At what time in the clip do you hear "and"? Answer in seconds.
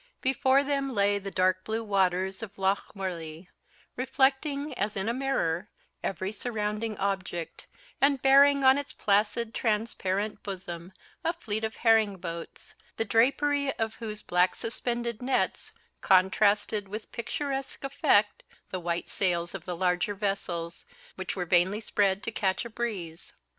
8.01-8.19